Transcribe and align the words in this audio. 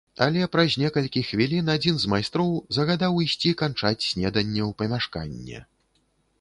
Але 0.25 0.45
праз 0.53 0.77
некалькі 0.83 1.21
хвілін 1.27 1.69
адзін 1.75 1.99
з 2.05 2.09
майстроў 2.15 2.49
загадаў 2.79 3.21
ісці 3.27 3.55
канчаць 3.63 4.05
снеданне 4.11 4.61
ў 4.71 4.79
памяшканне. 4.83 5.65